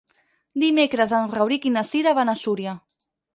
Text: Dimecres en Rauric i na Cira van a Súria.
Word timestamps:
Dimecres 0.61 1.13
en 1.17 1.27
Rauric 1.33 1.67
i 1.71 1.73
na 1.75 1.85
Cira 1.91 2.15
van 2.21 2.35
a 2.35 2.37
Súria. 2.47 2.75